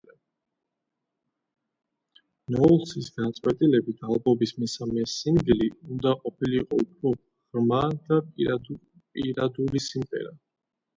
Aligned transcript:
ნოულსის 2.55 3.11
გადაწყვეტილებით, 3.19 4.01
ალბომის 4.15 4.55
მესამე 4.63 5.05
სინგლი 5.13 5.71
უნდა 5.75 6.17
ყოფილიყო 6.25 6.83
უფრო 6.87 7.15
ღრმა 7.21 7.87
და 8.11 8.23
პირადული 9.15 9.87
სიმღერა. 9.91 10.39